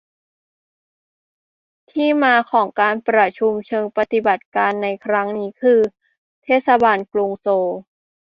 [1.91, 5.79] ที่มาของการประชุมเชิงปฏิบัติการในครั้งนี้คือ
[6.43, 7.69] เทศบาลกรุงโซล